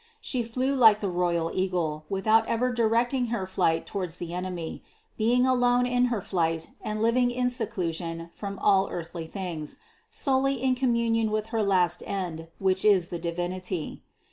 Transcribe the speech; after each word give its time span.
She 0.19 0.41
flew 0.41 0.73
like 0.73 0.99
the 0.99 1.07
royal 1.11 1.51
eagle, 1.53 2.05
without 2.09 2.47
ever 2.47 2.73
di 2.73 2.81
recting 2.81 3.27
her 3.29 3.45
flight 3.45 3.85
towards 3.85 4.17
the 4.17 4.33
enemy, 4.33 4.81
being 5.15 5.45
alone 5.45 5.85
in 5.85 6.05
her 6.05 6.21
flight 6.21 6.71
and 6.81 7.03
living 7.03 7.29
in 7.29 7.51
seclusion 7.51 8.31
from 8.33 8.57
all 8.57 8.89
earthly 8.89 9.27
things, 9.27 9.77
solely 10.09 10.55
in 10.55 10.73
communion 10.73 11.29
with 11.29 11.49
her 11.53 11.61
last 11.61 12.01
End, 12.07 12.47
which 12.57 12.83
is 12.83 13.09
the 13.09 13.19
Divinity. 13.19 14.01